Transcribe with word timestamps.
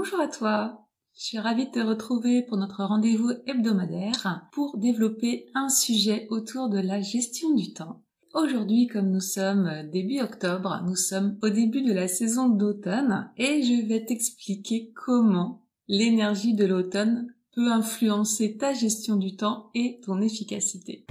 Bonjour 0.00 0.20
à 0.20 0.28
toi. 0.28 0.86
Je 1.16 1.24
suis 1.24 1.38
ravie 1.40 1.66
de 1.66 1.72
te 1.72 1.80
retrouver 1.80 2.42
pour 2.42 2.56
notre 2.56 2.84
rendez-vous 2.84 3.32
hebdomadaire 3.48 4.46
pour 4.52 4.78
développer 4.78 5.46
un 5.56 5.68
sujet 5.68 6.28
autour 6.30 6.68
de 6.68 6.78
la 6.78 7.00
gestion 7.00 7.52
du 7.52 7.72
temps. 7.72 8.04
Aujourd'hui, 8.32 8.86
comme 8.86 9.10
nous 9.10 9.18
sommes 9.18 9.68
début 9.90 10.20
octobre, 10.20 10.84
nous 10.86 10.94
sommes 10.94 11.36
au 11.42 11.48
début 11.48 11.82
de 11.82 11.92
la 11.92 12.06
saison 12.06 12.48
d'automne 12.48 13.28
et 13.38 13.64
je 13.64 13.88
vais 13.88 14.04
t'expliquer 14.04 14.92
comment 14.94 15.64
l'énergie 15.88 16.54
de 16.54 16.64
l'automne 16.64 17.34
peut 17.56 17.72
influencer 17.72 18.56
ta 18.56 18.74
gestion 18.74 19.16
du 19.16 19.34
temps 19.34 19.68
et 19.74 19.98
ton 20.06 20.20
efficacité. 20.20 21.06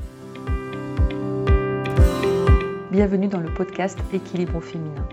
Bienvenue 2.94 3.28
dans 3.28 3.42
le 3.42 3.54
podcast 3.54 4.00
Équilibre 4.14 4.62
féminin. 4.62 5.10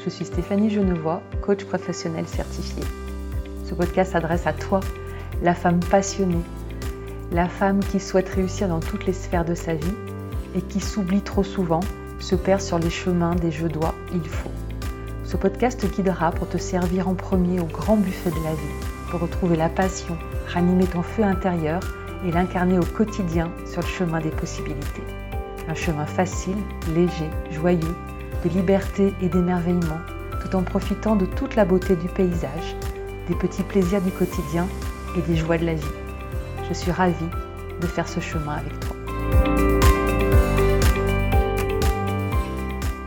Je 0.00 0.10
suis 0.10 0.24
Stéphanie 0.24 0.70
Genevois, 0.70 1.22
coach 1.40 1.64
professionnel 1.64 2.26
certifié. 2.26 2.82
Ce 3.72 3.74
podcast 3.74 4.12
s'adresse 4.12 4.46
à 4.46 4.52
toi, 4.52 4.80
la 5.42 5.54
femme 5.54 5.80
passionnée, 5.80 6.44
la 7.30 7.48
femme 7.48 7.80
qui 7.80 8.00
souhaite 8.00 8.28
réussir 8.28 8.68
dans 8.68 8.80
toutes 8.80 9.06
les 9.06 9.14
sphères 9.14 9.46
de 9.46 9.54
sa 9.54 9.72
vie 9.72 9.94
et 10.54 10.60
qui 10.60 10.78
s'oublie 10.78 11.22
trop 11.22 11.42
souvent, 11.42 11.80
se 12.18 12.34
perd 12.34 12.60
sur 12.60 12.78
les 12.78 12.90
chemins 12.90 13.34
des 13.34 13.50
je 13.50 13.66
dois, 13.66 13.94
il 14.12 14.28
faut. 14.28 14.50
Ce 15.24 15.38
podcast 15.38 15.80
te 15.80 15.86
guidera 15.86 16.32
pour 16.32 16.50
te 16.50 16.58
servir 16.58 17.08
en 17.08 17.14
premier 17.14 17.60
au 17.60 17.64
grand 17.64 17.96
buffet 17.96 18.28
de 18.28 18.44
la 18.44 18.52
vie, 18.52 18.86
pour 19.10 19.20
retrouver 19.20 19.56
la 19.56 19.70
passion, 19.70 20.18
ranimer 20.48 20.86
ton 20.86 21.00
feu 21.00 21.22
intérieur 21.22 21.80
et 22.26 22.30
l'incarner 22.30 22.78
au 22.78 22.84
quotidien 22.84 23.50
sur 23.64 23.80
le 23.80 23.86
chemin 23.88 24.20
des 24.20 24.32
possibilités. 24.32 25.02
Un 25.66 25.74
chemin 25.74 26.04
facile, 26.04 26.58
léger, 26.94 27.30
joyeux 27.50 27.96
de 28.44 28.50
liberté 28.50 29.14
et 29.22 29.30
d'émerveillement, 29.30 30.00
tout 30.42 30.56
en 30.56 30.62
profitant 30.62 31.16
de 31.16 31.24
toute 31.24 31.56
la 31.56 31.64
beauté 31.64 31.96
du 31.96 32.08
paysage, 32.08 32.76
des 33.28 33.34
petits 33.34 33.62
plaisirs 33.62 34.02
du 34.02 34.10
quotidien 34.10 34.68
et 35.16 35.22
des 35.22 35.36
joies 35.36 35.58
de 35.58 35.64
la 35.64 35.74
vie. 35.74 35.82
Je 36.68 36.74
suis 36.74 36.90
ravie 36.90 37.14
de 37.80 37.86
faire 37.86 38.08
ce 38.08 38.20
chemin 38.20 38.54
avec 38.54 38.78
toi. 38.80 38.96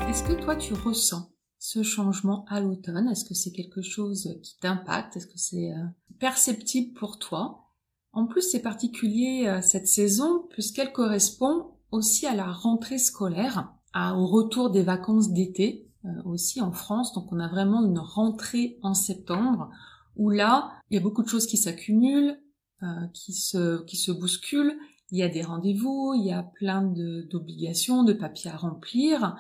Est-ce 0.10 0.24
que 0.24 0.34
toi 0.34 0.56
tu 0.56 0.74
ressens 0.74 1.30
ce 1.60 1.84
changement 1.84 2.46
à 2.48 2.60
l'automne? 2.60 3.10
Est-ce 3.10 3.26
que 3.26 3.34
c'est 3.34 3.52
quelque 3.52 3.82
chose 3.82 4.38
qui 4.42 4.58
t'impacte? 4.60 5.18
Est-ce 5.18 5.28
que 5.28 5.38
c'est 5.38 5.72
euh, 5.72 5.86
perceptible 6.20 6.94
pour 6.94 7.20
toi? 7.20 7.72
En 8.14 8.28
plus, 8.28 8.42
c'est 8.50 8.62
particulier 8.62 9.46
euh, 9.48 9.62
cette 9.62 9.88
saison 9.88 10.46
puisqu'elle 10.50 10.94
correspond 10.94 11.72
aussi 11.92 12.26
à 12.26 12.36
la 12.36 12.52
rentrée 12.52 12.98
scolaire 12.98 13.74
au 13.96 14.28
retour 14.28 14.72
des 14.72 14.84
vacances 14.84 15.32
d'été 15.32 15.90
euh, 16.06 16.10
aussi 16.26 16.62
en 16.62 16.72
France. 16.72 17.14
Donc 17.14 17.32
on 17.32 17.40
a 17.40 17.48
vraiment 17.48 17.84
une 17.84 18.00
rentrée 18.00 18.78
en 18.82 18.94
septembre 18.94 19.70
où 20.16 20.30
là, 20.30 20.72
il 20.90 20.96
y 20.96 20.98
a 20.98 21.02
beaucoup 21.02 21.24
de 21.24 21.28
choses 21.28 21.48
qui 21.48 21.58
s'accumulent, 21.58 22.40
euh, 22.84 23.08
qui 23.14 23.34
se 23.34 23.84
qui 23.86 23.98
se 23.98 24.12
bousculent. 24.12 24.78
Il 25.12 25.20
y 25.20 25.24
a 25.24 25.30
des 25.30 25.44
rendez-vous, 25.44 26.14
il 26.16 26.26
y 26.26 26.32
a 26.32 26.44
plein 26.44 26.82
d'obligations, 26.82 28.04
de, 28.04 28.14
papiers 28.14 28.52
à 28.52 28.58
remplir. 28.58 29.36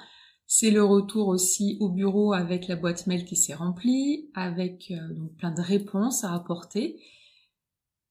C'est 0.47 0.69
le 0.69 0.83
retour 0.83 1.27
aussi 1.27 1.77
au 1.79 1.89
bureau 1.89 2.33
avec 2.33 2.67
la 2.67 2.75
boîte 2.75 3.07
mail 3.07 3.25
qui 3.25 3.35
s'est 3.35 3.55
remplie, 3.55 4.29
avec 4.35 4.91
euh, 4.91 5.13
donc 5.15 5.35
plein 5.35 5.51
de 5.51 5.61
réponses 5.61 6.23
à 6.23 6.33
apporter. 6.33 7.01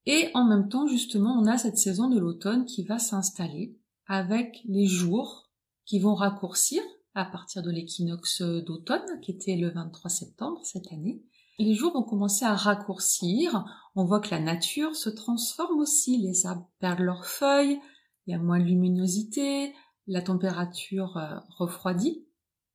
Et 0.06 0.28
en 0.34 0.44
même 0.44 0.68
temps, 0.68 0.86
justement, 0.86 1.38
on 1.40 1.46
a 1.46 1.56
cette 1.56 1.78
saison 1.78 2.08
de 2.08 2.18
l'automne 2.18 2.66
qui 2.66 2.84
va 2.84 2.98
s'installer 2.98 3.78
avec 4.06 4.60
les 4.66 4.86
jours 4.86 5.50
qui 5.86 5.98
vont 5.98 6.14
raccourcir 6.14 6.82
à 7.14 7.24
partir 7.24 7.62
de 7.62 7.70
l'équinoxe 7.70 8.42
d'automne, 8.42 9.20
qui 9.22 9.30
était 9.30 9.56
le 9.56 9.70
23 9.70 10.10
septembre 10.10 10.60
cette 10.64 10.92
année. 10.92 11.22
Les 11.58 11.74
jours 11.74 11.92
vont 11.92 12.02
commencer 12.02 12.44
à 12.44 12.56
raccourcir, 12.56 13.64
on 13.94 14.04
voit 14.04 14.18
que 14.18 14.30
la 14.30 14.40
nature 14.40 14.96
se 14.96 15.08
transforme 15.08 15.78
aussi, 15.78 16.18
les 16.18 16.46
arbres 16.46 16.68
perdent 16.80 17.00
leurs 17.00 17.26
feuilles, 17.26 17.80
il 18.26 18.32
y 18.32 18.34
a 18.34 18.38
moins 18.38 18.58
de 18.58 18.64
luminosité, 18.64 19.72
la 20.08 20.20
température 20.20 21.16
euh, 21.16 21.38
refroidit, 21.56 22.26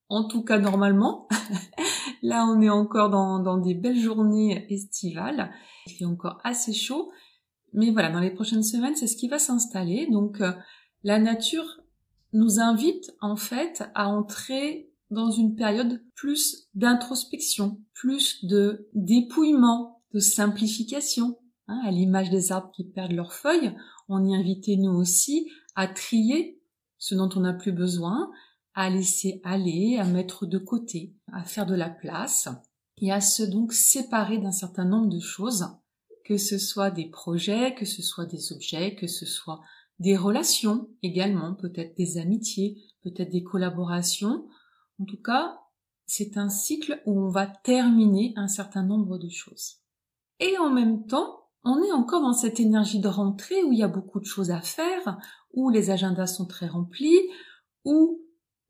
en 0.07 0.25
tout 0.25 0.43
cas 0.43 0.59
normalement. 0.59 1.27
Là 2.21 2.45
on 2.45 2.61
est 2.61 2.69
encore 2.69 3.09
dans, 3.09 3.39
dans 3.39 3.57
des 3.57 3.73
belles 3.73 3.99
journées 3.99 4.65
estivales, 4.73 5.51
il 5.87 5.93
fait 5.95 6.05
encore 6.05 6.39
assez 6.45 6.73
chaud, 6.73 7.11
mais 7.73 7.91
voilà, 7.91 8.09
dans 8.09 8.21
les 8.21 8.31
prochaines 8.31 8.63
semaines 8.63 8.95
c'est 8.95 9.07
ce 9.07 9.17
qui 9.17 9.27
va 9.27 9.39
s'installer, 9.39 10.07
donc 10.09 10.39
euh, 10.39 10.53
la 11.03 11.19
nature 11.19 11.81
nous 12.31 12.61
invite 12.61 13.11
en 13.19 13.35
fait 13.35 13.83
à 13.93 14.07
entrer 14.07 14.89
dans 15.09 15.31
une 15.31 15.55
période 15.55 16.03
plus 16.15 16.67
d'introspection, 16.73 17.81
plus 17.93 18.45
de 18.45 18.89
dépouillement, 18.93 20.01
de 20.13 20.19
simplification. 20.19 21.37
Hein, 21.67 21.81
à 21.85 21.91
l'image 21.91 22.31
des 22.31 22.51
arbres 22.51 22.71
qui 22.71 22.83
perdent 22.83 23.11
leurs 23.11 23.33
feuilles, 23.33 23.75
on 24.07 24.25
y 24.25 24.35
invitait 24.35 24.75
nous 24.75 24.91
aussi 24.91 25.49
à 25.75 25.87
trier 25.87 26.59
ce 26.97 27.15
dont 27.15 27.29
on 27.35 27.41
n'a 27.41 27.53
plus 27.53 27.71
besoin, 27.71 28.31
à 28.73 28.89
laisser 28.89 29.39
aller, 29.43 29.97
à 29.99 30.05
mettre 30.05 30.45
de 30.45 30.57
côté, 30.57 31.13
à 31.31 31.43
faire 31.43 31.65
de 31.65 31.75
la 31.75 31.89
place 31.89 32.49
et 32.97 33.11
à 33.11 33.21
se 33.21 33.43
donc 33.43 33.73
séparer 33.73 34.37
d'un 34.37 34.51
certain 34.51 34.85
nombre 34.85 35.09
de 35.09 35.19
choses, 35.19 35.67
que 36.25 36.37
ce 36.37 36.57
soit 36.57 36.91
des 36.91 37.09
projets, 37.09 37.75
que 37.75 37.85
ce 37.85 38.01
soit 38.01 38.25
des 38.25 38.51
objets, 38.51 38.95
que 38.95 39.07
ce 39.07 39.25
soit 39.25 39.61
des 39.99 40.15
relations 40.15 40.89
également, 41.03 41.55
peut-être 41.55 41.95
des 41.97 42.17
amitiés, 42.17 42.77
peut-être 43.03 43.31
des 43.31 43.43
collaborations. 43.43 44.47
En 44.99 45.05
tout 45.05 45.21
cas, 45.21 45.59
c'est 46.05 46.37
un 46.37 46.49
cycle 46.49 47.01
où 47.05 47.19
on 47.19 47.29
va 47.29 47.47
terminer 47.47 48.33
un 48.35 48.47
certain 48.47 48.83
nombre 48.83 49.17
de 49.17 49.29
choses. 49.29 49.77
Et 50.39 50.57
en 50.57 50.69
même 50.69 51.05
temps, 51.05 51.39
on 51.63 51.81
est 51.83 51.91
encore 51.91 52.21
dans 52.21 52.33
cette 52.33 52.59
énergie 52.59 52.99
de 52.99 53.07
rentrée 53.07 53.63
où 53.63 53.71
il 53.71 53.79
y 53.79 53.83
a 53.83 53.87
beaucoup 53.87 54.19
de 54.19 54.25
choses 54.25 54.51
à 54.51 54.61
faire, 54.61 55.17
où 55.53 55.69
les 55.69 55.89
agendas 55.89 56.27
sont 56.27 56.45
très 56.45 56.67
remplis, 56.67 57.19
où 57.85 58.21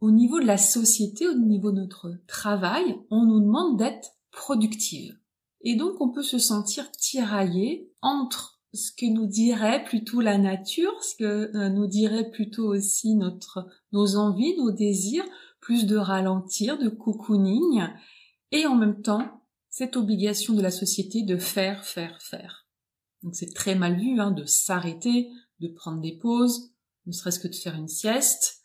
au 0.01 0.11
niveau 0.11 0.39
de 0.39 0.45
la 0.45 0.57
société, 0.57 1.27
au 1.27 1.33
niveau 1.33 1.71
de 1.71 1.81
notre 1.81 2.13
travail, 2.27 2.97
on 3.09 3.25
nous 3.25 3.39
demande 3.39 3.77
d'être 3.77 4.11
productive. 4.31 5.17
Et 5.61 5.75
donc 5.75 5.99
on 5.99 6.09
peut 6.09 6.23
se 6.23 6.39
sentir 6.39 6.89
tiraillé 6.91 7.91
entre 8.01 8.61
ce 8.73 8.91
que 8.91 9.05
nous 9.05 9.25
dirait 9.25 9.83
plutôt 9.83 10.21
la 10.21 10.37
nature, 10.37 11.03
ce 11.03 11.15
que 11.15 11.55
euh, 11.55 11.69
nous 11.69 11.87
dirait 11.87 12.29
plutôt 12.29 12.67
aussi 12.67 13.15
notre, 13.15 13.67
nos 13.91 14.15
envies, 14.15 14.55
nos 14.57 14.71
désirs, 14.71 15.25
plus 15.59 15.85
de 15.85 15.97
ralentir, 15.97 16.77
de 16.77 16.89
cocooning, 16.89 17.83
et 18.51 18.65
en 18.65 18.75
même 18.75 19.01
temps, 19.01 19.43
cette 19.69 19.95
obligation 19.95 20.53
de 20.53 20.61
la 20.61 20.71
société 20.71 21.23
de 21.23 21.37
faire, 21.37 21.85
faire, 21.85 22.21
faire. 22.21 22.67
Donc 23.23 23.35
c'est 23.35 23.53
très 23.53 23.75
mal 23.75 23.99
vu 23.99 24.19
hein, 24.19 24.31
de 24.31 24.45
s'arrêter, 24.45 25.29
de 25.59 25.67
prendre 25.67 26.01
des 26.01 26.17
pauses, 26.17 26.71
ne 27.05 27.11
serait-ce 27.11 27.39
que 27.39 27.47
de 27.47 27.55
faire 27.55 27.75
une 27.75 27.87
sieste. 27.87 28.61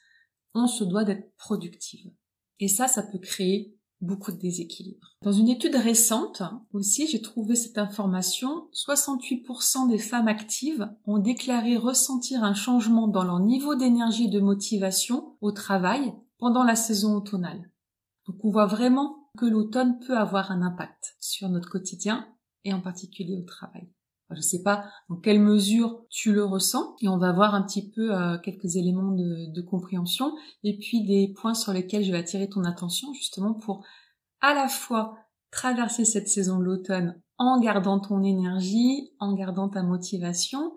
On 0.55 0.67
se 0.67 0.85
doit 0.85 1.05
d'être 1.05 1.35
productive. 1.37 2.13
Et 2.61 2.69
ça, 2.69 2.87
ça 2.87 3.03
peut 3.03 3.19
créer 3.19 3.77
beaucoup 4.01 4.33
de 4.33 4.39
déséquilibre. 4.39 5.17
Dans 5.23 5.33
une 5.33 5.49
étude 5.49 5.75
récente 5.75 6.43
aussi, 6.73 7.07
j'ai 7.07 7.23
trouvé 7.23 7.57
cette 7.57 7.79
information, 7.79 8.69
68% 8.73 9.89
des 9.89 9.99
femmes 9.99 10.29
actives 10.29 10.89
ont 11.07 11.19
déclaré 11.19 11.77
ressentir 11.77 12.45
un 12.45 12.55
changement 12.55 13.09
dans 13.09 13.25
leur 13.25 13.41
niveau 13.41 13.75
d'énergie 13.75 14.25
et 14.25 14.29
de 14.29 14.41
motivation 14.41 15.37
au 15.41 15.53
travail 15.53 16.13
pendant 16.45 16.63
la 16.63 16.77
saison 16.77 17.17
automnale. 17.17 17.71
Donc 18.27 18.37
on 18.45 18.51
voit 18.51 18.67
vraiment 18.67 19.31
que 19.39 19.47
l'automne 19.47 19.99
peut 20.01 20.19
avoir 20.19 20.51
un 20.51 20.61
impact 20.61 21.17
sur 21.19 21.49
notre 21.49 21.71
quotidien 21.71 22.29
et 22.65 22.75
en 22.75 22.83
particulier 22.83 23.39
au 23.39 23.47
travail. 23.47 23.89
Je 24.29 24.37
ne 24.37 24.43
sais 24.43 24.63
pas 24.63 24.85
dans 25.09 25.17
quelle 25.17 25.41
mesure 25.41 26.05
tu 26.11 26.35
le 26.35 26.45
ressens 26.45 26.97
et 27.01 27.09
on 27.09 27.17
va 27.17 27.33
voir 27.33 27.55
un 27.55 27.63
petit 27.63 27.91
peu 27.91 28.15
euh, 28.15 28.37
quelques 28.37 28.77
éléments 28.77 29.13
de, 29.13 29.55
de, 29.55 29.63
compréhension 29.63 30.37
et 30.65 30.77
puis 30.77 31.03
des 31.07 31.33
points 31.33 31.55
sur 31.55 31.73
lesquels 31.73 32.05
je 32.05 32.13
vais 32.13 32.19
attirer 32.19 32.51
ton 32.51 32.65
attention 32.65 33.15
justement 33.15 33.55
pour 33.55 33.83
à 34.43 34.53
la 34.53 34.69
fois 34.69 35.17
traverser 35.51 36.05
cette 36.05 36.29
saison 36.29 36.59
de 36.59 36.65
l'automne 36.65 37.23
en 37.39 37.59
gardant 37.59 38.01
ton 38.01 38.23
énergie, 38.23 39.15
en 39.19 39.33
gardant 39.33 39.71
ta 39.71 39.83
motivation, 39.83 40.75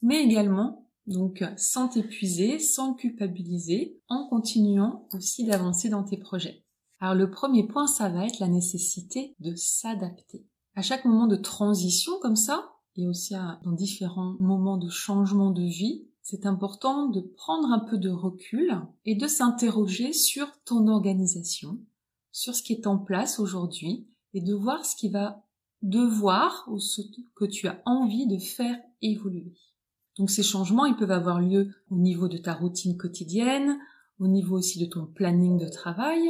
mais 0.00 0.22
également 0.22 0.87
donc 1.08 1.42
sans 1.56 1.88
t'épuiser, 1.88 2.58
sans 2.58 2.94
culpabiliser, 2.94 4.00
en 4.08 4.28
continuant 4.28 5.08
aussi 5.12 5.44
d'avancer 5.44 5.88
dans 5.88 6.04
tes 6.04 6.18
projets. 6.18 6.64
Alors 7.00 7.14
le 7.14 7.30
premier 7.30 7.66
point, 7.66 7.86
ça 7.86 8.08
va 8.08 8.26
être 8.26 8.40
la 8.40 8.48
nécessité 8.48 9.34
de 9.40 9.54
s'adapter. 9.56 10.46
À 10.74 10.82
chaque 10.82 11.04
moment 11.04 11.26
de 11.26 11.36
transition 11.36 12.12
comme 12.20 12.36
ça, 12.36 12.72
et 12.96 13.06
aussi 13.06 13.34
dans 13.64 13.72
différents 13.72 14.36
moments 14.40 14.76
de 14.76 14.88
changement 14.88 15.50
de 15.50 15.62
vie, 15.62 16.08
c'est 16.22 16.44
important 16.44 17.06
de 17.06 17.20
prendre 17.20 17.72
un 17.72 17.78
peu 17.78 17.96
de 17.96 18.10
recul 18.10 18.76
et 19.06 19.14
de 19.14 19.26
s'interroger 19.26 20.12
sur 20.12 20.46
ton 20.64 20.88
organisation, 20.88 21.78
sur 22.32 22.54
ce 22.54 22.62
qui 22.62 22.74
est 22.74 22.86
en 22.86 22.98
place 22.98 23.38
aujourd'hui 23.38 24.08
et 24.34 24.42
de 24.42 24.52
voir 24.52 24.84
ce 24.84 24.94
qui 24.94 25.08
va 25.08 25.42
devoir 25.80 26.64
ou 26.68 26.78
ce 26.80 27.00
que 27.34 27.44
tu 27.44 27.68
as 27.68 27.80
envie 27.86 28.26
de 28.26 28.38
faire 28.38 28.78
évoluer. 29.00 29.54
Donc 30.18 30.30
ces 30.30 30.42
changements, 30.42 30.86
ils 30.86 30.96
peuvent 30.96 31.10
avoir 31.10 31.40
lieu 31.40 31.70
au 31.90 31.96
niveau 31.96 32.28
de 32.28 32.38
ta 32.38 32.52
routine 32.52 32.96
quotidienne, 32.96 33.78
au 34.18 34.26
niveau 34.26 34.56
aussi 34.56 34.78
de 34.80 34.86
ton 34.86 35.06
planning 35.06 35.58
de 35.58 35.68
travail. 35.68 36.20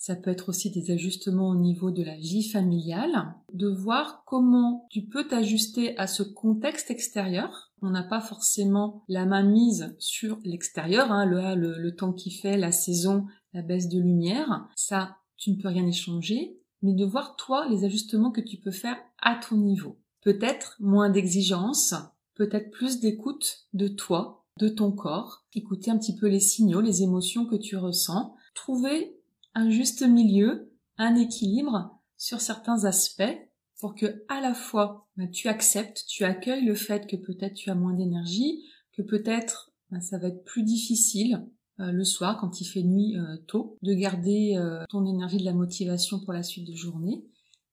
ça 0.00 0.14
peut 0.14 0.30
être 0.30 0.48
aussi 0.48 0.70
des 0.70 0.92
ajustements 0.92 1.48
au 1.48 1.56
niveau 1.56 1.90
de 1.90 2.04
la 2.04 2.14
vie 2.16 2.44
familiale, 2.44 3.34
de 3.52 3.66
voir 3.66 4.22
comment 4.26 4.86
tu 4.90 5.02
peux 5.02 5.26
t'ajuster 5.26 5.98
à 5.98 6.06
ce 6.06 6.22
contexte 6.22 6.92
extérieur. 6.92 7.72
On 7.82 7.90
n'a 7.90 8.04
pas 8.04 8.20
forcément 8.20 9.02
la 9.08 9.26
main 9.26 9.42
mise 9.42 9.96
sur 9.98 10.38
l'extérieur, 10.44 11.10
hein, 11.10 11.26
le, 11.26 11.90
temps 11.90 12.12
qui 12.12 12.30
fait, 12.30 12.56
la 12.56 12.70
saison, 12.70 13.26
la 13.52 13.62
baisse 13.62 13.88
de 13.88 13.98
lumière. 13.98 14.68
Ça, 14.76 15.16
tu 15.36 15.50
ne 15.50 15.56
peux 15.56 15.68
rien 15.68 15.86
y 15.86 15.92
changer, 15.92 16.60
mais 16.82 16.94
de 16.94 17.04
voir 17.04 17.34
toi 17.34 17.66
les 17.68 17.84
ajustements 17.84 18.30
que 18.30 18.40
tu 18.40 18.56
peux 18.56 18.70
faire 18.70 18.98
à 19.20 19.34
ton 19.34 19.56
niveau. 19.56 19.98
Peut-être 20.22 20.76
moins 20.78 21.10
d'exigence, 21.10 21.94
peut-être 22.38 22.70
plus 22.70 23.00
d'écoute 23.00 23.66
de 23.74 23.88
toi, 23.88 24.46
de 24.58 24.68
ton 24.68 24.92
corps, 24.92 25.44
écouter 25.54 25.90
un 25.90 25.98
petit 25.98 26.14
peu 26.14 26.28
les 26.28 26.40
signaux, 26.40 26.80
les 26.80 27.02
émotions 27.02 27.44
que 27.44 27.56
tu 27.56 27.76
ressens, 27.76 28.34
trouver 28.54 29.20
un 29.54 29.68
juste 29.68 30.02
milieu, 30.02 30.72
un 30.96 31.16
équilibre 31.16 32.00
sur 32.16 32.40
certains 32.40 32.84
aspects 32.84 33.38
pour 33.78 33.94
que 33.94 34.24
à 34.28 34.40
la 34.40 34.54
fois 34.54 35.08
bah, 35.16 35.26
tu 35.26 35.48
acceptes, 35.48 36.04
tu 36.08 36.24
accueilles 36.24 36.64
le 36.64 36.74
fait 36.74 37.06
que 37.06 37.16
peut-être 37.16 37.54
tu 37.54 37.70
as 37.70 37.74
moins 37.74 37.94
d'énergie, 37.94 38.64
que 38.92 39.02
peut-être 39.02 39.72
bah, 39.90 40.00
ça 40.00 40.18
va 40.18 40.28
être 40.28 40.44
plus 40.44 40.62
difficile 40.62 41.46
euh, 41.80 41.92
le 41.92 42.04
soir 42.04 42.38
quand 42.40 42.60
il 42.60 42.64
fait 42.64 42.82
nuit 42.82 43.16
euh, 43.16 43.36
tôt 43.46 43.78
de 43.82 43.94
garder 43.94 44.56
euh, 44.56 44.84
ton 44.88 45.06
énergie 45.06 45.38
de 45.38 45.44
la 45.44 45.54
motivation 45.54 46.20
pour 46.20 46.32
la 46.32 46.42
suite 46.42 46.68
de 46.68 46.74
journée 46.74 47.24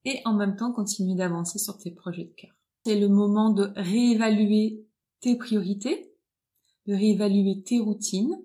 et 0.06 0.22
en 0.26 0.34
même 0.34 0.56
temps 0.56 0.72
continuer 0.72 1.16
d'avancer 1.16 1.58
sur 1.58 1.78
tes 1.78 1.92
projets 1.92 2.26
de 2.26 2.34
cœur. 2.34 2.55
C'est 2.86 3.00
le 3.00 3.10
moment 3.10 3.50
de 3.50 3.72
réévaluer 3.76 4.86
tes 5.20 5.36
priorités, 5.38 6.14
de 6.86 6.94
réévaluer 6.94 7.64
tes 7.64 7.80
routines, 7.80 8.40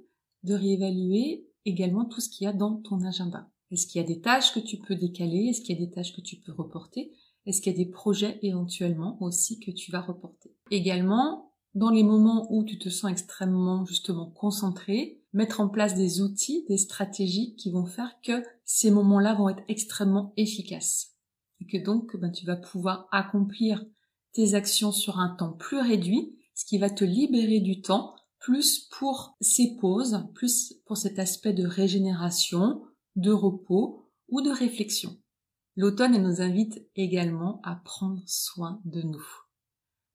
de 0.44 0.54
réévaluer 0.54 1.46
également 1.66 2.06
tout 2.06 2.22
ce 2.22 2.30
qu'il 2.30 2.46
y 2.46 2.48
a 2.48 2.54
dans 2.54 2.76
ton 2.76 3.04
agenda. 3.04 3.50
Est-ce 3.70 3.86
qu'il 3.86 4.00
y 4.00 4.04
a 4.04 4.06
des 4.06 4.22
tâches 4.22 4.54
que 4.54 4.60
tu 4.60 4.78
peux 4.78 4.94
décaler? 4.94 5.48
Est-ce 5.48 5.60
qu'il 5.60 5.78
y 5.78 5.82
a 5.82 5.84
des 5.84 5.92
tâches 5.92 6.16
que 6.16 6.22
tu 6.22 6.36
peux 6.36 6.52
reporter? 6.52 7.12
Est-ce 7.44 7.60
qu'il 7.60 7.70
y 7.70 7.74
a 7.74 7.84
des 7.84 7.90
projets 7.90 8.38
éventuellement 8.40 9.18
aussi 9.22 9.60
que 9.60 9.70
tu 9.70 9.92
vas 9.92 10.00
reporter? 10.00 10.56
Également, 10.70 11.52
dans 11.74 11.90
les 11.90 12.02
moments 12.02 12.50
où 12.50 12.64
tu 12.64 12.78
te 12.78 12.88
sens 12.88 13.10
extrêmement 13.10 13.84
justement 13.84 14.30
concentré, 14.30 15.20
mettre 15.34 15.60
en 15.60 15.68
place 15.68 15.94
des 15.96 16.22
outils, 16.22 16.64
des 16.66 16.78
stratégies 16.78 17.56
qui 17.56 17.70
vont 17.70 17.84
faire 17.84 18.18
que 18.22 18.42
ces 18.64 18.90
moments-là 18.90 19.34
vont 19.34 19.50
être 19.50 19.64
extrêmement 19.68 20.32
efficaces. 20.38 21.14
Et 21.60 21.66
que 21.66 21.84
donc 21.84 22.16
ben, 22.16 22.32
tu 22.32 22.46
vas 22.46 22.56
pouvoir 22.56 23.06
accomplir 23.12 23.84
tes 24.32 24.54
actions 24.54 24.92
sur 24.92 25.18
un 25.18 25.34
temps 25.36 25.52
plus 25.52 25.80
réduit, 25.80 26.36
ce 26.54 26.64
qui 26.64 26.78
va 26.78 26.90
te 26.90 27.04
libérer 27.04 27.60
du 27.60 27.80
temps 27.80 28.14
plus 28.38 28.88
pour 28.90 29.36
ces 29.40 29.76
pauses, 29.76 30.26
plus 30.34 30.74
pour 30.86 30.96
cet 30.96 31.18
aspect 31.18 31.52
de 31.52 31.66
régénération, 31.66 32.82
de 33.16 33.30
repos 33.30 34.10
ou 34.28 34.40
de 34.40 34.50
réflexion. 34.50 35.16
L'automne 35.76 36.22
nous 36.22 36.40
invite 36.40 36.86
également 36.96 37.60
à 37.62 37.76
prendre 37.76 38.22
soin 38.26 38.80
de 38.84 39.02
nous, 39.02 39.26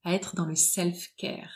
à 0.03 0.13
être 0.13 0.35
dans 0.35 0.45
le 0.45 0.55
self-care, 0.55 1.53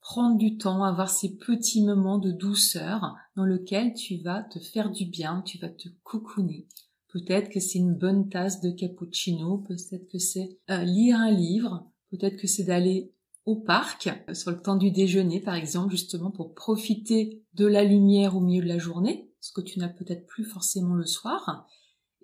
prendre 0.00 0.38
du 0.38 0.58
temps, 0.58 0.84
avoir 0.84 1.10
ces 1.10 1.36
petits 1.36 1.84
moments 1.84 2.18
de 2.18 2.32
douceur 2.32 3.14
dans 3.36 3.44
lesquels 3.44 3.94
tu 3.94 4.18
vas 4.18 4.42
te 4.42 4.58
faire 4.58 4.90
du 4.90 5.06
bien, 5.06 5.42
tu 5.42 5.58
vas 5.58 5.68
te 5.68 5.88
cocooner. 6.02 6.66
Peut-être 7.08 7.50
que 7.50 7.60
c'est 7.60 7.78
une 7.78 7.94
bonne 7.94 8.28
tasse 8.30 8.60
de 8.60 8.70
cappuccino, 8.70 9.58
peut-être 9.58 10.08
que 10.10 10.18
c'est 10.18 10.58
euh, 10.70 10.82
lire 10.82 11.18
un 11.18 11.30
livre, 11.30 11.91
peut-être 12.12 12.36
que 12.36 12.46
c'est 12.46 12.64
d'aller 12.64 13.12
au 13.44 13.56
parc, 13.56 14.08
euh, 14.28 14.34
sur 14.34 14.50
le 14.50 14.60
temps 14.60 14.76
du 14.76 14.90
déjeuner 14.90 15.40
par 15.40 15.54
exemple, 15.54 15.90
justement 15.90 16.30
pour 16.30 16.54
profiter 16.54 17.42
de 17.54 17.66
la 17.66 17.82
lumière 17.82 18.36
au 18.36 18.40
milieu 18.40 18.62
de 18.62 18.68
la 18.68 18.78
journée, 18.78 19.30
ce 19.40 19.52
que 19.52 19.60
tu 19.60 19.78
n'as 19.78 19.88
peut-être 19.88 20.26
plus 20.26 20.44
forcément 20.44 20.94
le 20.94 21.06
soir, 21.06 21.66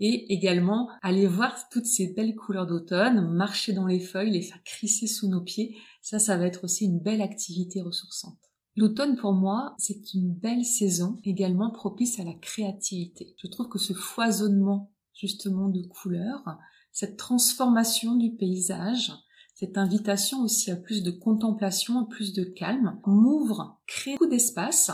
et 0.00 0.32
également 0.32 0.88
aller 1.02 1.26
voir 1.26 1.68
toutes 1.70 1.86
ces 1.86 2.12
belles 2.14 2.36
couleurs 2.36 2.68
d'automne, 2.68 3.32
marcher 3.32 3.72
dans 3.72 3.86
les 3.86 3.98
feuilles, 3.98 4.30
les 4.30 4.42
faire 4.42 4.62
crisser 4.62 5.08
sous 5.08 5.28
nos 5.28 5.40
pieds, 5.40 5.76
ça, 6.02 6.20
ça 6.20 6.36
va 6.36 6.46
être 6.46 6.62
aussi 6.62 6.84
une 6.84 7.00
belle 7.00 7.20
activité 7.20 7.80
ressourçante. 7.80 8.38
L'automne 8.76 9.16
pour 9.16 9.32
moi, 9.32 9.74
c'est 9.76 10.14
une 10.14 10.32
belle 10.32 10.64
saison 10.64 11.16
également 11.24 11.72
propice 11.72 12.20
à 12.20 12.24
la 12.24 12.34
créativité. 12.34 13.34
Je 13.42 13.48
trouve 13.48 13.68
que 13.68 13.80
ce 13.80 13.92
foisonnement 13.92 14.92
justement 15.14 15.68
de 15.68 15.82
couleurs, 15.82 16.44
cette 16.92 17.16
transformation 17.16 18.14
du 18.14 18.36
paysage, 18.36 19.12
cette 19.58 19.76
invitation 19.76 20.42
aussi 20.42 20.70
à 20.70 20.76
plus 20.76 21.02
de 21.02 21.10
contemplation, 21.10 21.98
à 21.98 22.06
plus 22.08 22.32
de 22.32 22.44
calme, 22.44 23.00
m'ouvre, 23.04 23.80
crée 23.88 24.12
beaucoup 24.12 24.30
d'espace. 24.30 24.92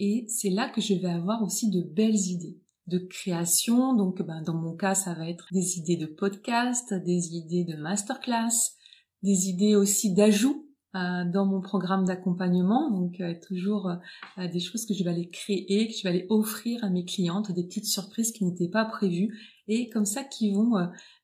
Et 0.00 0.26
c'est 0.28 0.50
là 0.50 0.68
que 0.68 0.80
je 0.80 0.94
vais 0.94 1.10
avoir 1.10 1.40
aussi 1.44 1.70
de 1.70 1.80
belles 1.80 2.16
idées 2.16 2.58
de 2.88 2.98
création. 2.98 3.94
Donc, 3.94 4.20
ben, 4.20 4.42
dans 4.42 4.56
mon 4.56 4.74
cas, 4.74 4.96
ça 4.96 5.14
va 5.14 5.28
être 5.28 5.46
des 5.52 5.78
idées 5.78 5.96
de 5.96 6.06
podcast, 6.06 6.92
des 6.92 7.36
idées 7.36 7.62
de 7.62 7.76
masterclass, 7.76 8.74
des 9.22 9.48
idées 9.48 9.76
aussi 9.76 10.12
d'ajout 10.12 10.66
euh, 10.96 11.24
dans 11.24 11.46
mon 11.46 11.60
programme 11.60 12.06
d'accompagnement. 12.06 12.90
Donc, 12.90 13.20
euh, 13.20 13.34
toujours 13.46 13.92
euh, 14.38 14.48
des 14.48 14.58
choses 14.58 14.86
que 14.86 14.94
je 14.94 15.04
vais 15.04 15.10
aller 15.10 15.30
créer, 15.30 15.86
que 15.86 15.94
je 15.96 16.02
vais 16.02 16.08
aller 16.08 16.26
offrir 16.30 16.82
à 16.82 16.90
mes 16.90 17.04
clientes, 17.04 17.52
des 17.52 17.62
petites 17.62 17.86
surprises 17.86 18.32
qui 18.32 18.44
n'étaient 18.44 18.70
pas 18.70 18.86
prévues 18.86 19.38
et 19.68 19.88
comme 19.88 20.06
ça 20.06 20.24
qui 20.24 20.52
vont 20.52 20.72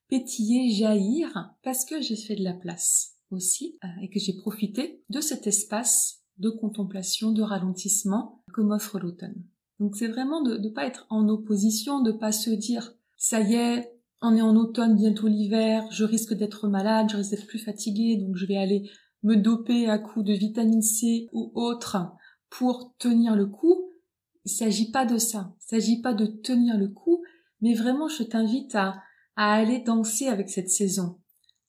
pétiller, 0.09 0.71
jaillir, 0.71 1.55
parce 1.63 1.85
que 1.85 2.01
j'ai 2.01 2.17
fait 2.17 2.37
de 2.37 2.45
la 2.45 2.55
place 2.55 3.17
aussi 3.31 3.79
euh, 3.85 3.89
et 4.03 4.09
que 4.09 4.21
j'ai 4.21 4.35
profité 4.35 5.03
de 5.11 5.21
cet 5.21 5.47
espace 5.47 6.23
de 6.39 6.51
contemplation, 6.51 7.33
de 7.33 7.43
ralentissement 7.43 8.43
que 8.53 8.61
m'offre 8.61 8.99
l'automne. 8.99 9.43
Donc 9.81 9.97
c'est 9.97 10.09
vraiment 10.09 10.43
de 10.43 10.57
ne 10.57 10.69
pas 10.69 10.87
être 10.87 11.07
en 11.11 11.29
opposition, 11.29 12.01
de 12.01 12.13
pas 12.13 12.33
se 12.33 12.51
dire 12.51 12.95
ça 13.17 13.41
y 13.41 13.55
est, 13.55 13.93
on 14.23 14.35
est 14.35 14.43
en 14.43 14.57
automne, 14.57 14.97
bientôt 14.97 15.29
l'hiver, 15.29 15.87
je 15.91 16.05
risque 16.05 16.35
d'être 16.35 16.69
malade, 16.69 17.09
je 17.11 17.17
risque 17.17 17.33
d'être 17.33 17.47
plus 17.47 17.59
fatiguée, 17.59 18.17
donc 18.17 18.37
je 18.37 18.47
vais 18.47 18.57
aller 18.57 18.91
me 19.23 19.37
doper 19.37 19.89
à 19.89 19.99
coup 19.99 20.23
de 20.23 20.33
vitamine 20.33 20.83
C 20.83 21.29
ou 21.33 21.51
autre 21.55 21.97
pour 22.49 22.95
tenir 22.99 23.35
le 23.35 23.47
coup. 23.47 23.91
Il 24.45 24.51
s'agit 24.51 24.91
pas 24.91 25.05
de 25.05 25.19
ça. 25.19 25.55
Il 25.61 25.69
s'agit 25.69 26.01
pas 26.01 26.15
de 26.15 26.27
tenir 26.27 26.79
le 26.79 26.89
coup, 26.89 27.23
mais 27.61 27.75
vraiment 27.75 28.09
je 28.09 28.23
t'invite 28.23 28.75
à 28.75 29.03
à 29.37 29.53
aller 29.53 29.81
danser 29.81 30.27
avec 30.27 30.49
cette 30.49 30.71
saison, 30.71 31.19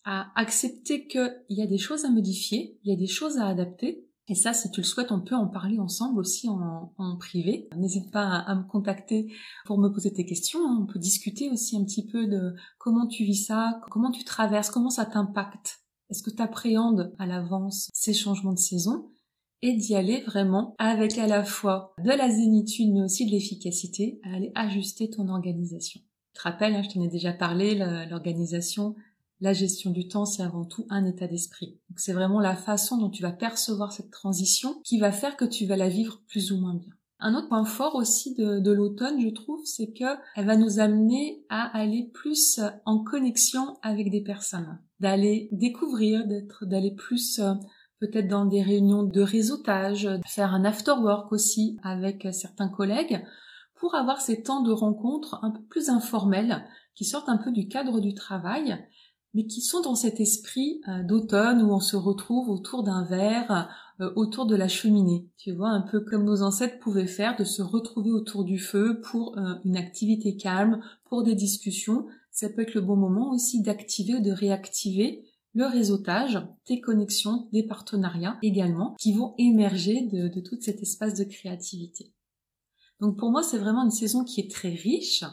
à 0.06 0.32
accepter 0.36 1.08
qu'il 1.08 1.44
y 1.50 1.62
a 1.62 1.68
des 1.68 1.78
choses 1.78 2.06
à 2.06 2.10
modifier, 2.10 2.80
il 2.84 2.90
y 2.90 2.94
a 2.94 2.98
des 2.98 3.08
choses 3.08 3.38
à 3.38 3.48
adapter. 3.48 4.06
Et 4.30 4.36
ça, 4.36 4.52
si 4.54 4.70
tu 4.72 4.82
le 4.82 4.86
souhaites, 4.86 5.12
on 5.12 5.22
peut 5.22 5.36
en 5.36 5.48
parler 5.48 5.80
ensemble 5.80 6.20
aussi 6.20 6.50
en, 6.50 7.18
privé. 7.18 7.70
N'hésite 7.78 8.12
pas 8.12 8.28
à, 8.28 8.56
me 8.56 8.64
contacter 8.64 9.32
pour 9.66 9.78
me 9.78 9.90
poser 9.90 10.12
tes 10.12 10.26
questions. 10.26 10.60
Hein. 10.68 10.80
On 10.82 10.86
peut 10.86 11.00
discuter 11.00 11.50
aussi 11.50 11.78
un 11.78 11.84
petit 11.84 12.06
peu 12.06 12.28
de 12.28 12.54
comment 12.78 13.08
tu 13.08 13.24
vis 13.24 13.46
ça, 13.46 13.80
comment 13.90 14.12
tu 14.12 14.26
traverses, 14.26 14.70
comment 14.70 14.90
ça 14.90 15.06
t'impacte. 15.06 15.80
Est-ce 16.10 16.24
que 16.24 16.30
tu 16.30 16.42
appréhendes 16.42 17.14
à 17.20 17.26
l'avance 17.26 17.90
ces 17.94 18.14
changements 18.14 18.54
de 18.54 18.60
saison? 18.60 19.12
Et 19.62 19.76
d'y 19.76 19.96
aller 19.96 20.22
vraiment 20.22 20.76
avec 20.78 21.18
à 21.18 21.26
la 21.26 21.44
fois 21.44 21.96
de 22.04 22.12
la 22.12 22.30
zénitude 22.30 22.94
mais 22.94 23.02
aussi 23.02 23.26
de 23.26 23.32
l'efficacité 23.32 24.20
à 24.24 24.36
aller 24.36 24.52
ajuster 24.54 25.10
ton 25.10 25.30
organisation 25.30 26.00
te 26.38 26.44
rappelle, 26.44 26.76
hein, 26.76 26.84
je 26.84 26.94
t'en 26.94 27.02
ai 27.02 27.08
déjà 27.08 27.34
parlé, 27.34 27.76
l'organisation, 28.10 28.96
la 29.40 29.54
gestion 29.54 29.92
du 29.92 30.08
temps, 30.08 30.26
c'est 30.26 30.44
avant 30.44 30.66
tout 30.66 30.86
un 30.90 31.06
état 31.06 31.28
d'esprit. 31.28 31.80
c'est 31.96 32.14
vraiment 32.14 32.40
la 32.40 32.56
façon 32.56 32.98
dont 32.98 33.10
tu 33.10 33.22
vas 33.22 33.32
percevoir 33.32 33.92
cette 33.92 34.12
transition 34.12 34.82
qui 34.84 35.00
va 35.00 35.12
faire 35.12 35.38
que 35.38 35.46
tu 35.46 35.66
vas 35.66 35.78
la 35.78 35.90
vivre 35.90 36.22
plus 36.28 36.52
ou 36.52 36.60
moins 36.60 36.76
bien. 36.76 36.94
Un 37.20 37.34
autre 37.34 37.48
point 37.48 37.66
fort 37.66 37.96
aussi 37.96 38.36
de, 38.36 38.72
l'automne, 38.72 39.20
je 39.20 39.30
trouve, 39.30 39.62
c'est 39.66 39.92
que 39.92 40.06
elle 40.36 40.46
va 40.46 40.56
nous 40.56 40.80
amener 40.80 41.44
à 41.50 41.66
aller 41.76 42.12
plus 42.14 42.60
en 42.86 43.04
connexion 43.04 43.78
avec 43.82 44.12
des 44.12 44.22
personnes, 44.22 44.80
d'aller 45.00 45.50
découvrir, 45.52 46.28
d'être, 46.28 46.66
d'aller 46.66 46.92
plus 46.92 47.40
euh, 47.40 47.54
peut-être 48.00 48.28
dans 48.28 48.46
des 48.46 48.62
réunions 48.62 49.02
de 49.02 49.22
réseautage, 49.22 50.08
faire 50.28 50.54
un 50.54 50.64
after 50.64 50.94
work 51.00 51.32
aussi 51.32 51.78
avec 51.82 52.28
certains 52.32 52.70
collègues 52.70 53.24
pour 53.80 53.96
avoir 53.96 54.22
ces 54.22 54.44
temps 54.44 54.62
de 54.62 54.72
rencontres 54.72 55.40
un 55.44 55.52
peu 55.52 55.62
plus 55.64 55.90
informels, 55.90 56.66
qui 56.96 57.06
sortent 57.06 57.30
un 57.30 57.38
peu 57.38 57.52
du 57.52 57.68
cadre 57.68 58.00
du 58.00 58.14
travail, 58.14 58.78
mais 59.34 59.46
qui 59.46 59.62
sont 59.62 59.82
dans 59.82 59.96
cet 59.96 60.20
esprit 60.20 60.82
euh, 60.88 61.04
d'automne 61.04 61.62
où 61.62 61.72
on 61.72 61.80
se 61.80 61.96
retrouve 61.96 62.50
autour 62.50 62.84
d'un 62.84 63.04
verre, 63.04 63.70
euh, 64.00 64.12
autour 64.16 64.48
de 64.48 64.56
la 64.56 64.68
cheminée. 64.68 65.28
Tu 65.38 65.52
vois, 65.52 65.70
un 65.70 65.82
peu 65.82 66.00
comme 66.00 66.24
nos 66.24 66.42
ancêtres 66.42 66.80
pouvaient 66.80 67.08
faire, 67.08 67.38
de 67.38 67.44
se 67.44 67.62
retrouver 67.62 68.12
autour 68.12 68.44
du 68.44 68.58
feu 68.58 69.00
pour 69.02 69.38
euh, 69.38 69.54
une 69.64 69.78
activité 69.78 70.38
calme, 70.38 70.82
pour 71.06 71.24
des 71.24 71.36
discussions. 71.36 72.08
Ça 72.32 72.50
peut 72.50 72.64
être 72.64 72.74
le 72.74 72.82
bon 72.82 72.96
moment 72.96 73.30
aussi 73.32 73.62
d'activer 73.62 74.16
ou 74.16 74.22
de 74.22 74.32
réactiver 74.32 75.24
le 75.54 75.66
réseautage, 75.66 76.40
tes 76.66 76.82
connexions, 76.82 77.48
des 77.52 77.64
partenariats 77.64 78.38
également, 78.44 78.96
qui 79.00 79.14
vont 79.14 79.34
émerger 79.40 80.02
de 80.02 80.40
tout 80.40 80.58
cet 80.62 80.84
espace 80.84 81.16
de 81.16 81.24
créativité. 81.24 82.12
Donc 83.00 83.18
pour 83.18 83.32
moi, 83.32 83.44
c'est 83.44 83.58
vraiment 83.58 83.84
une 83.84 83.92
saison 83.92 84.24
qui 84.24 84.42
est 84.42 84.52
très 84.52 84.70
riche 84.70 85.24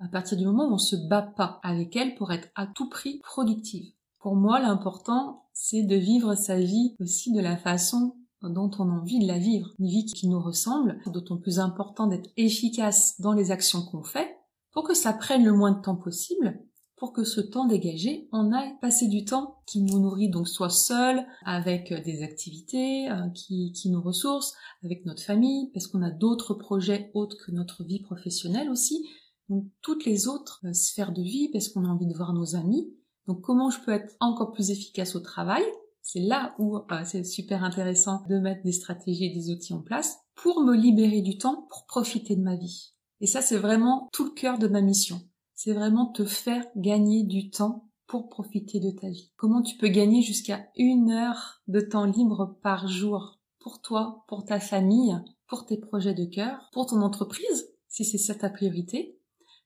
à 0.00 0.08
partir 0.08 0.36
du 0.36 0.44
moment 0.44 0.68
où 0.68 0.74
on 0.74 0.78
se 0.78 0.96
bat 0.96 1.22
pas 1.22 1.60
avec 1.62 1.96
elle 1.96 2.14
pour 2.14 2.32
être 2.32 2.48
à 2.54 2.66
tout 2.66 2.88
prix 2.88 3.20
productive. 3.20 3.92
Pour 4.18 4.36
moi, 4.36 4.60
l'important, 4.60 5.44
c'est 5.52 5.82
de 5.82 5.96
vivre 5.96 6.34
sa 6.34 6.58
vie 6.58 6.96
aussi 7.00 7.32
de 7.32 7.40
la 7.40 7.56
façon 7.56 8.16
dont 8.42 8.70
on 8.78 8.90
a 8.90 8.92
envie 8.92 9.20
de 9.20 9.26
la 9.26 9.38
vivre, 9.38 9.70
une 9.78 9.86
vie 9.86 10.04
qui 10.04 10.28
nous 10.28 10.40
ressemble, 10.40 11.00
d'autant 11.06 11.38
plus 11.38 11.58
important 11.58 12.06
d'être 12.06 12.30
efficace 12.36 13.20
dans 13.20 13.32
les 13.32 13.50
actions 13.50 13.82
qu'on 13.82 14.02
fait, 14.02 14.36
pour 14.72 14.84
que 14.84 14.94
ça 14.94 15.12
prenne 15.12 15.44
le 15.44 15.52
moins 15.52 15.72
de 15.72 15.80
temps 15.80 15.96
possible, 15.96 16.60
pour 16.96 17.12
que 17.12 17.24
ce 17.24 17.40
temps 17.40 17.66
dégagé, 17.66 18.28
on 18.32 18.52
aille 18.52 18.78
passer 18.80 19.08
du 19.08 19.24
temps 19.24 19.58
qui 19.66 19.82
nous 19.82 19.98
nourrit 19.98 20.28
donc 20.28 20.48
soit 20.48 20.70
seul, 20.70 21.26
avec 21.44 21.90
euh, 21.90 22.00
des 22.00 22.22
activités 22.22 23.10
euh, 23.10 23.28
qui, 23.34 23.72
qui 23.72 23.90
nous 23.90 24.00
ressourcent, 24.00 24.54
avec 24.84 25.04
notre 25.04 25.22
famille, 25.22 25.70
parce 25.72 25.86
qu'on 25.86 26.02
a 26.02 26.10
d'autres 26.10 26.54
projets 26.54 27.10
autres 27.14 27.36
que 27.44 27.50
notre 27.50 27.84
vie 27.84 28.00
professionnelle 28.00 28.70
aussi, 28.70 29.08
donc 29.48 29.66
toutes 29.82 30.04
les 30.04 30.28
autres 30.28 30.60
euh, 30.64 30.72
sphères 30.72 31.12
de 31.12 31.22
vie, 31.22 31.50
parce 31.52 31.68
qu'on 31.68 31.84
a 31.84 31.88
envie 31.88 32.06
de 32.06 32.14
voir 32.14 32.32
nos 32.32 32.54
amis. 32.54 32.94
Donc 33.26 33.40
comment 33.40 33.70
je 33.70 33.80
peux 33.80 33.92
être 33.92 34.14
encore 34.20 34.52
plus 34.52 34.70
efficace 34.70 35.16
au 35.16 35.20
travail? 35.20 35.64
C'est 36.02 36.20
là 36.20 36.54
où 36.58 36.78
c'est 37.06 37.24
super 37.24 37.64
intéressant 37.64 38.22
de 38.28 38.38
mettre 38.38 38.62
des 38.62 38.72
stratégies 38.72 39.24
et 39.24 39.34
des 39.34 39.50
outils 39.50 39.72
en 39.72 39.80
place 39.80 40.18
pour 40.34 40.62
me 40.62 40.76
libérer 40.76 41.22
du 41.22 41.38
temps 41.38 41.66
pour 41.70 41.86
profiter 41.86 42.36
de 42.36 42.42
ma 42.42 42.56
vie. 42.56 42.92
Et 43.22 43.26
ça, 43.26 43.40
c'est 43.40 43.56
vraiment 43.56 44.10
tout 44.12 44.24
le 44.24 44.30
cœur 44.32 44.58
de 44.58 44.68
ma 44.68 44.82
mission. 44.82 45.22
C'est 45.54 45.72
vraiment 45.72 46.06
te 46.06 46.24
faire 46.24 46.64
gagner 46.76 47.22
du 47.22 47.50
temps 47.50 47.88
pour 48.06 48.28
profiter 48.28 48.80
de 48.80 48.90
ta 48.90 49.08
vie. 49.08 49.32
Comment 49.36 49.62
tu 49.62 49.76
peux 49.76 49.88
gagner 49.88 50.22
jusqu'à 50.22 50.66
une 50.76 51.10
heure 51.10 51.62
de 51.68 51.80
temps 51.80 52.04
libre 52.04 52.56
par 52.62 52.88
jour 52.88 53.38
pour 53.60 53.80
toi, 53.80 54.24
pour 54.28 54.44
ta 54.44 54.60
famille, 54.60 55.18
pour 55.46 55.64
tes 55.64 55.78
projets 55.78 56.14
de 56.14 56.26
cœur, 56.26 56.68
pour 56.72 56.86
ton 56.86 57.00
entreprise, 57.00 57.68
si 57.88 58.04
c'est 58.04 58.18
ça 58.18 58.34
ta 58.34 58.50
priorité. 58.50 59.18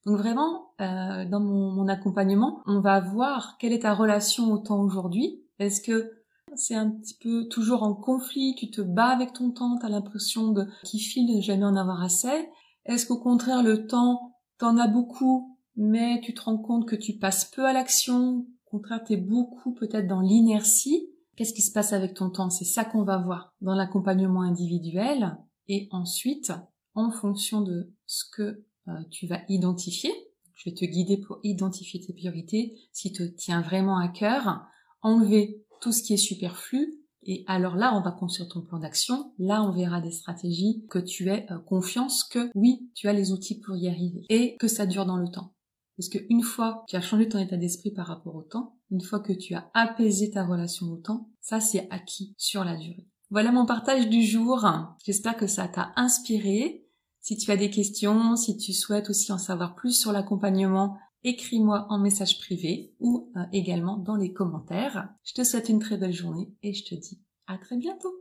Donc 0.06 0.18
vraiment, 0.18 0.70
euh, 0.80 1.24
dans 1.24 1.40
mon, 1.40 1.88
accompagnement, 1.88 2.62
on 2.66 2.80
va 2.80 3.00
voir 3.00 3.56
quelle 3.58 3.72
est 3.72 3.80
ta 3.80 3.94
relation 3.94 4.52
au 4.52 4.58
temps 4.58 4.80
aujourd'hui. 4.80 5.42
Est-ce 5.58 5.80
que 5.80 6.12
c'est 6.54 6.74
un 6.74 6.90
petit 6.90 7.14
peu 7.14 7.48
toujours 7.48 7.82
en 7.82 7.94
conflit, 7.94 8.54
tu 8.56 8.70
te 8.70 8.80
bats 8.80 9.08
avec 9.08 9.32
ton 9.32 9.50
temps, 9.50 9.78
tu 9.78 9.86
as 9.86 9.88
l'impression 9.88 10.52
de 10.52 10.66
qu'il 10.84 11.00
file 11.00 11.36
de 11.36 11.40
jamais 11.40 11.64
en 11.64 11.76
avoir 11.76 12.02
assez? 12.02 12.48
Est-ce 12.86 13.06
qu'au 13.06 13.18
contraire, 13.18 13.62
le 13.62 13.86
temps, 13.86 14.36
t'en 14.58 14.78
as 14.78 14.88
beaucoup, 14.88 15.57
mais 15.78 16.20
tu 16.20 16.34
te 16.34 16.42
rends 16.42 16.58
compte 16.58 16.86
que 16.86 16.96
tu 16.96 17.14
passes 17.14 17.46
peu 17.46 17.64
à 17.64 17.72
l'action, 17.72 18.46
au 18.66 18.70
contraire, 18.70 19.00
beaucoup 19.18 19.72
peut-être 19.72 20.06
dans 20.06 20.20
l'inertie 20.20 21.08
Qu'est-ce 21.38 21.54
qui 21.54 21.62
se 21.62 21.70
passe 21.70 21.92
avec 21.92 22.14
ton 22.14 22.30
temps? 22.30 22.50
C'est 22.50 22.64
ça 22.64 22.84
qu'on 22.84 23.04
va 23.04 23.16
voir 23.16 23.54
dans 23.60 23.76
l'accompagnement 23.76 24.42
individuel. 24.42 25.38
Et 25.68 25.86
ensuite, 25.92 26.52
en 26.96 27.12
fonction 27.12 27.60
de 27.60 27.92
ce 28.06 28.24
que 28.32 28.64
euh, 28.88 28.92
tu 29.12 29.28
vas 29.28 29.42
identifier, 29.48 30.10
je 30.56 30.68
vais 30.68 30.74
te 30.74 30.84
guider 30.84 31.16
pour 31.16 31.38
identifier 31.44 32.00
tes 32.00 32.12
priorités, 32.12 32.76
si 32.92 33.12
te 33.12 33.22
tient 33.22 33.62
vraiment 33.62 33.98
à 33.98 34.08
cœur, 34.08 34.66
enlever 35.00 35.64
tout 35.80 35.92
ce 35.92 36.02
qui 36.02 36.12
est 36.12 36.16
superflu 36.16 37.04
et 37.22 37.44
alors 37.46 37.76
là, 37.76 37.94
on 37.94 38.00
va 38.00 38.10
construire 38.10 38.48
ton 38.48 38.62
plan 38.62 38.78
d'action. 38.78 39.32
Là, 39.38 39.62
on 39.62 39.70
verra 39.70 40.00
des 40.00 40.10
stratégies 40.10 40.86
que 40.88 40.98
tu 40.98 41.28
aies 41.28 41.46
euh, 41.52 41.58
confiance 41.58 42.24
que 42.24 42.50
oui, 42.54 42.90
tu 42.94 43.06
as 43.06 43.12
les 43.12 43.30
outils 43.30 43.60
pour 43.60 43.76
y 43.76 43.88
arriver 43.88 44.24
et 44.28 44.56
que 44.58 44.66
ça 44.66 44.86
dure 44.86 45.06
dans 45.06 45.18
le 45.18 45.28
temps. 45.28 45.52
Parce 45.98 46.08
qu'une 46.08 46.42
fois 46.42 46.84
que 46.86 46.90
tu 46.92 46.96
as 46.96 47.00
changé 47.00 47.28
ton 47.28 47.40
état 47.40 47.56
d'esprit 47.56 47.90
par 47.90 48.06
rapport 48.06 48.36
au 48.36 48.42
temps, 48.42 48.76
une 48.92 49.00
fois 49.00 49.18
que 49.18 49.32
tu 49.32 49.54
as 49.54 49.68
apaisé 49.74 50.30
ta 50.30 50.44
relation 50.44 50.86
au 50.86 50.96
temps, 50.96 51.28
ça 51.40 51.60
c'est 51.60 51.88
acquis 51.90 52.34
sur 52.38 52.64
la 52.64 52.76
durée. 52.76 53.08
Voilà 53.30 53.50
mon 53.50 53.66
partage 53.66 54.08
du 54.08 54.22
jour. 54.22 54.64
J'espère 55.04 55.36
que 55.36 55.48
ça 55.48 55.66
t'a 55.66 55.92
inspiré. 55.96 56.86
Si 57.20 57.36
tu 57.36 57.50
as 57.50 57.56
des 57.56 57.70
questions, 57.70 58.36
si 58.36 58.56
tu 58.56 58.72
souhaites 58.72 59.10
aussi 59.10 59.32
en 59.32 59.38
savoir 59.38 59.74
plus 59.74 59.92
sur 59.92 60.12
l'accompagnement, 60.12 60.96
écris-moi 61.24 61.86
en 61.90 61.98
message 61.98 62.38
privé 62.38 62.94
ou 63.00 63.32
euh, 63.36 63.40
également 63.52 63.96
dans 63.96 64.16
les 64.16 64.32
commentaires. 64.32 65.12
Je 65.24 65.34
te 65.34 65.44
souhaite 65.44 65.68
une 65.68 65.80
très 65.80 65.98
belle 65.98 66.12
journée 66.12 66.54
et 66.62 66.72
je 66.72 66.84
te 66.84 66.94
dis 66.94 67.20
à 67.48 67.58
très 67.58 67.76
bientôt. 67.76 68.14